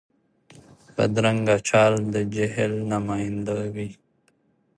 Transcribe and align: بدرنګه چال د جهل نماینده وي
بدرنګه 0.95 1.55
چال 1.67 1.93
د 2.13 2.15
جهل 2.33 2.73
نماینده 2.91 3.55
وي 3.73 3.89